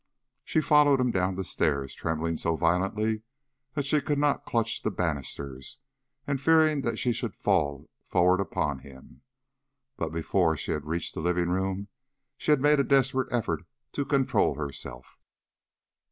[0.43, 3.21] She followed him down the stair, trembling so violently
[3.75, 5.77] that she could not clutch the banisters,
[6.25, 9.21] and fearing she should fall forward upon him.
[9.97, 11.87] But before she had reached the living room
[12.35, 13.61] she had made a desperate effort
[13.91, 15.19] to control herself.